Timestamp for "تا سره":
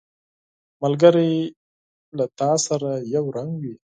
2.39-2.91